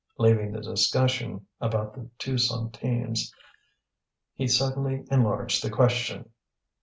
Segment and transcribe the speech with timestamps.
[0.17, 3.31] Leaving the discussion about the two centimes,
[4.33, 6.27] he suddenly enlarged the question.